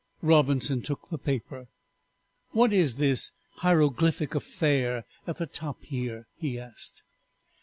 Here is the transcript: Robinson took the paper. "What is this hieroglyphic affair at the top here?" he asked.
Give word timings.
Robinson 0.23 0.81
took 0.81 1.09
the 1.09 1.19
paper. 1.19 1.67
"What 2.53 2.73
is 2.73 2.95
this 2.95 3.31
hieroglyphic 3.57 4.33
affair 4.33 5.05
at 5.27 5.37
the 5.37 5.45
top 5.45 5.83
here?" 5.83 6.25
he 6.37 6.59
asked. 6.59 7.03